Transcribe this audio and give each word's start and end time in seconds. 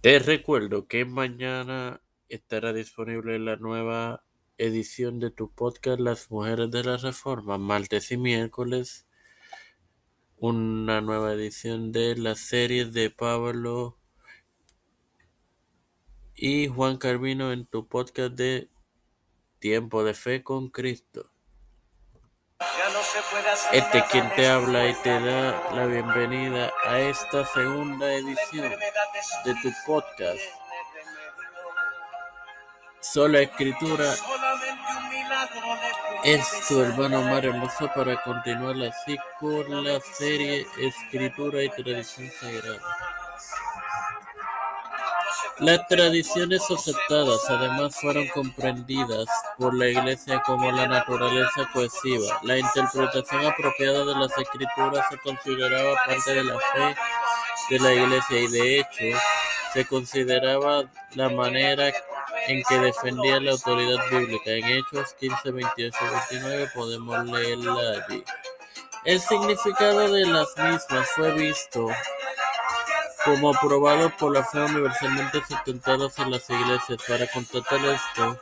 Te 0.00 0.18
recuerdo 0.18 0.88
que 0.88 1.04
mañana 1.04 2.00
estará 2.30 2.72
disponible 2.72 3.38
la 3.38 3.56
nueva 3.56 4.24
edición 4.56 5.20
de 5.20 5.30
tu 5.30 5.52
podcast 5.52 6.00
Las 6.00 6.30
Mujeres 6.30 6.70
de 6.70 6.82
la 6.84 6.96
Reforma, 6.96 7.58
martes 7.58 8.10
y 8.10 8.16
miércoles. 8.16 9.06
Una 10.38 11.02
nueva 11.02 11.34
edición 11.34 11.92
de 11.92 12.16
las 12.16 12.38
series 12.40 12.94
de 12.94 13.10
Pablo 13.10 13.98
y 16.34 16.68
Juan 16.68 16.96
Carvino 16.96 17.52
en 17.52 17.66
tu 17.66 17.86
podcast 17.86 18.32
de 18.32 18.70
Tiempo 19.58 20.02
de 20.02 20.14
Fe 20.14 20.42
con 20.42 20.70
Cristo. 20.70 21.30
Este 23.72 24.04
quien 24.10 24.28
te 24.36 24.46
habla 24.48 24.86
y 24.86 24.94
te 24.94 25.10
da 25.10 25.70
la 25.74 25.86
bienvenida 25.86 26.70
a 26.86 27.00
esta 27.00 27.44
segunda 27.44 28.12
edición 28.12 28.70
de 29.44 29.54
tu 29.62 29.72
podcast. 29.84 30.40
Sola 33.00 33.40
Escritura 33.40 34.14
es 36.22 36.68
tu 36.68 36.80
hermano 36.80 37.22
Mar 37.22 37.44
Hermoso 37.44 37.90
para 37.94 38.22
continuar 38.22 38.76
así 38.88 39.16
con 39.40 39.84
la 39.84 39.98
serie 40.00 40.66
Escritura 40.78 41.64
y 41.64 41.70
Tradición 41.70 42.30
Sagrada. 42.30 43.09
Las 45.58 45.86
tradiciones 45.88 46.62
aceptadas 46.70 47.40
además 47.48 47.94
fueron 48.00 48.26
comprendidas 48.28 49.26
por 49.58 49.74
la 49.74 49.88
Iglesia 49.88 50.42
como 50.46 50.72
la 50.72 50.86
naturaleza 50.86 51.68
cohesiva. 51.72 52.40
La 52.42 52.58
interpretación 52.58 53.46
apropiada 53.46 54.04
de 54.04 54.14
las 54.14 54.36
escrituras 54.38 55.06
se 55.10 55.18
consideraba 55.18 55.94
parte 56.06 56.34
de 56.34 56.44
la 56.44 56.58
fe 56.58 56.96
de 57.70 57.78
la 57.78 57.92
Iglesia 57.92 58.40
y 58.40 58.48
de 58.48 58.80
hecho 58.80 59.18
se 59.74 59.84
consideraba 59.84 60.84
la 61.14 61.28
manera 61.28 61.92
en 62.48 62.62
que 62.68 62.78
defendía 62.78 63.40
la 63.40 63.52
autoridad 63.52 63.98
bíblica. 64.10 64.50
En 64.50 64.64
Hechos 64.64 65.14
15, 65.20 65.50
28 65.50 65.98
y 66.00 66.36
29 66.36 66.70
podemos 66.74 67.24
leerla 67.26 68.04
allí. 68.08 68.24
El 69.04 69.20
significado 69.20 70.12
de 70.12 70.26
las 70.26 70.48
mismas 70.56 71.08
fue 71.14 71.32
visto 71.32 71.88
como 73.24 73.50
aprobado 73.54 74.10
por 74.16 74.32
la 74.32 74.44
fe 74.44 74.60
universalmente 74.60 75.42
sustentados 75.46 76.18
en 76.18 76.30
las 76.30 76.48
iglesias. 76.48 76.98
Para 77.06 77.26
contratar 77.26 77.80
esto, 77.84 78.40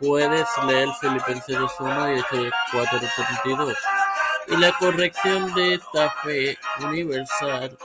puedes 0.00 0.48
leer 0.66 0.88
Filipenses 1.00 1.56
2.1 1.56 2.16
y 2.16 2.18
Hechos 2.20 2.52
4.32. 2.72 3.76
Y 4.48 4.56
la 4.56 4.72
corrección 4.72 5.54
de 5.54 5.74
esta 5.74 6.10
fe 6.22 6.58
universal 6.80 7.78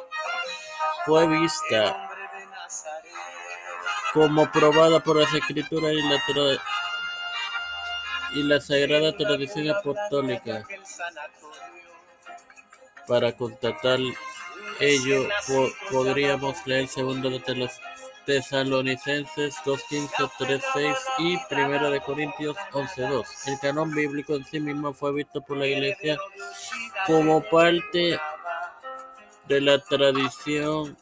fue 1.05 1.27
vista 1.27 2.09
como 4.13 4.51
probada 4.51 4.99
por 4.99 5.17
las 5.17 5.33
escrituras 5.33 5.93
y 5.93 6.01
la, 6.01 6.59
y 8.33 8.43
la 8.43 8.59
sagrada 8.59 9.15
tradición 9.15 9.69
apostólica. 9.69 10.65
Para 13.07 13.31
contratar 13.35 13.99
ello 14.79 15.27
podríamos 15.91 16.55
leer 16.65 16.87
segundo 16.87 17.29
de 17.29 17.55
los 17.55 17.71
Tesalonicenses 18.25 19.55
2.15, 19.65 20.31
3.6 20.37 20.95
y 21.17 21.37
primero 21.49 21.89
de 21.89 21.99
Corintios 21.99 22.55
11.2. 22.71 23.25
El 23.47 23.59
canon 23.59 23.91
bíblico 23.91 24.35
en 24.35 24.45
sí 24.45 24.59
mismo 24.59 24.93
fue 24.93 25.13
visto 25.13 25.41
por 25.41 25.57
la 25.57 25.65
Iglesia 25.65 26.17
como 27.07 27.41
parte 27.41 28.19
de 29.47 29.61
la 29.61 29.79
tradición 29.79 30.95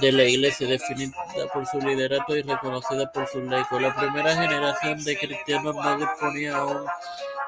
de 0.00 0.12
la 0.12 0.24
Iglesia, 0.24 0.68
definida 0.68 1.14
por 1.52 1.66
su 1.66 1.78
liderato 1.80 2.36
y 2.36 2.42
reconocida 2.42 3.10
por 3.10 3.26
sus 3.28 3.42
laicos. 3.44 3.80
La 3.80 3.94
primera 3.94 4.34
generación 4.34 5.02
de 5.02 5.18
cristianos 5.18 5.74
no 5.74 5.96
disponía 5.96 6.56
aún 6.56 6.84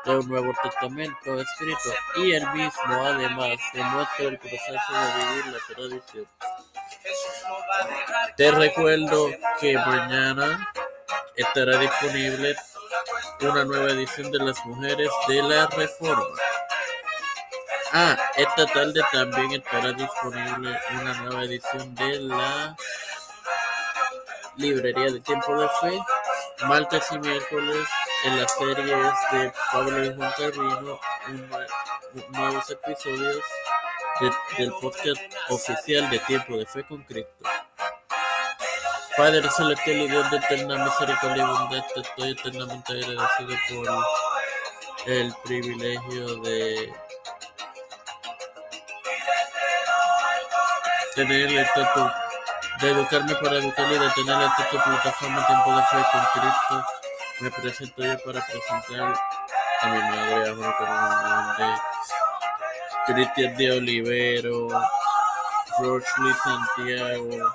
de 0.04 0.16
un 0.16 0.28
Nuevo 0.28 0.52
Testamento 0.62 1.40
escrito 1.40 1.94
y 2.16 2.32
el 2.32 2.46
mismo 2.52 3.04
además 3.04 3.58
demuestra 3.72 4.26
el 4.26 4.38
proceso 4.38 4.92
de 4.92 5.24
vivir 5.24 5.46
la 5.46 5.74
tradición. 5.74 6.28
Te 8.36 8.50
recuerdo 8.50 9.30
que 9.60 9.74
mañana 9.76 10.72
estará 11.36 11.78
disponible 11.78 12.56
una 13.40 13.64
nueva 13.64 13.90
edición 13.90 14.30
de 14.30 14.38
Las 14.38 14.64
Mujeres 14.64 15.10
de 15.28 15.42
la 15.42 15.66
Reforma. 15.66 16.36
Ah, 17.92 18.16
esta 18.36 18.66
tarde 18.66 19.00
también 19.12 19.52
estará 19.52 19.92
disponible 19.92 20.78
una 20.92 21.14
nueva 21.14 21.44
edición 21.44 21.94
de 21.94 22.20
la 22.20 22.76
Librería 24.56 25.10
de 25.10 25.20
Tiempo 25.20 25.60
de 25.60 25.68
Fe, 25.80 26.02
martes 26.66 27.04
y 27.10 27.18
miércoles 27.18 27.88
en 28.24 28.40
las 28.40 28.52
series 28.54 29.14
de 29.32 29.52
Pablo 29.72 30.04
y 30.04 30.14
Juan 30.14 30.32
Carvino, 30.36 31.00
nuevos 32.30 32.70
episodios 32.70 33.42
del 34.58 34.72
podcast 34.80 35.20
oficial 35.48 36.10
de 36.10 36.18
Tiempo 36.20 36.56
de 36.56 36.66
Fe 36.66 36.84
con 36.84 37.02
Cristo. 37.04 37.44
Padre 39.16 39.48
celestial 39.50 39.96
y 39.96 40.08
Dios 40.08 40.30
de 40.30 40.36
eterna 40.36 40.84
misericordia 40.84 41.42
y 41.42 41.46
bondad, 41.46 41.84
te 41.94 42.00
estoy 42.00 42.30
eternamente 42.30 42.92
agradecido 42.92 43.56
por 43.68 44.04
el 45.06 45.34
privilegio 45.44 46.36
de 46.42 46.92
tener 51.14 51.58
esta 51.58 52.26
de 52.80 52.90
educarme 52.90 53.34
para 53.34 53.56
educar 53.56 53.86
y 53.92 53.98
de 53.98 54.10
tener 54.10 54.42
esta 54.42 54.68
plataforma 54.70 55.46
Tiempo 55.46 55.76
de 55.76 55.82
Fe 55.82 56.06
con 56.12 56.42
Cristo. 56.42 56.99
Me 57.40 57.50
presento 57.50 58.02
yo 58.02 58.18
para 58.22 58.44
presentar 58.46 59.14
a 59.80 59.88
mi 59.88 59.98
madre, 59.98 60.50
a 60.50 60.54
Juan 60.54 60.74
Carlos 60.78 61.80
Cristian 63.06 63.56
de 63.56 63.72
Olivero, 63.72 64.68
Rochley 65.78 66.34
Santiago, 66.44 67.54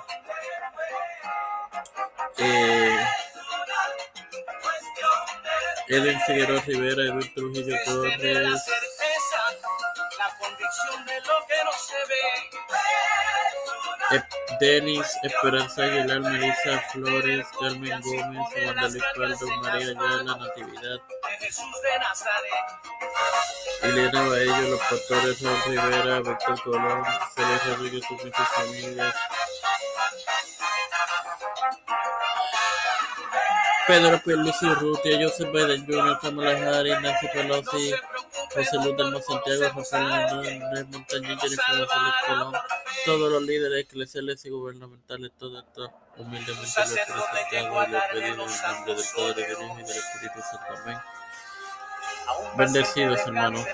eh, 2.38 3.06
Eden 5.86 6.20
Figueroa 6.26 6.60
Rivera, 6.66 7.02
Edwin 7.04 7.34
Trujillo 7.34 7.76
Torres, 7.84 8.62
Denis, 14.60 15.06
Esperanza 15.22 15.82
Aguilar, 15.82 16.20
Melissa 16.20 16.78
Flores, 16.92 17.46
Carmen 17.58 18.00
Gómez, 18.00 18.46
Wanda 18.64 18.88
Luis 18.88 19.42
María 19.62 19.88
Ayala, 19.88 20.36
Natividad, 20.36 21.00
Elena 23.82 24.28
Baello, 24.28 24.70
Los 24.70 24.80
Pastores, 24.80 25.38
Juan 25.40 25.56
Rivera, 25.66 26.20
Víctor 26.20 26.62
Colón, 26.62 27.04
Félix 27.34 27.66
Rodríguez 27.66 28.04
y 28.10 28.14
muchas 28.14 28.48
familias. 28.48 29.14
Pedro 33.86 34.20
Pierluisi 34.24 34.66
Urrutia, 34.66 35.18
Joseph 35.22 35.52
Biden 35.52 35.86
Jr., 35.86 36.18
Kamala 36.20 36.50
Harris, 36.50 37.00
Nancy 37.00 37.28
Pelosi, 37.28 37.94
José 38.56 38.76
Luis 38.76 38.96
del 38.96 39.22
Santiago, 39.22 39.62
Rafael 39.76 40.46
Hernández 40.46 40.86
Montañez, 40.86 41.38
Jennifer 41.40 41.78
González 41.78 42.14
Colón, 42.26 42.54
todos 43.04 43.32
los 43.32 43.42
líderes 43.42 43.84
eclesiales 43.84 44.44
y 44.46 44.50
gubernamentales, 44.50 45.32
todo 45.38 45.60
esto 45.60 45.92
humildemente 46.16 46.56
lo 46.56 46.84
he 46.84 46.96
presentado 46.96 47.84
y 47.84 47.90
lo 47.90 47.98
he 47.98 48.00
pedido 48.12 48.24
en 48.24 48.24
el 48.24 48.36
nombre 48.36 48.94
del 48.94 49.04
Padre, 49.14 49.46
del 49.46 49.62
Hijo 49.62 49.78
y 49.78 49.82
del 49.82 49.96
Espíritu 49.96 50.40
Santo. 50.40 50.82
Amén. 50.82 50.98
Bendecidos, 52.56 53.20
hermanos. 53.20 53.66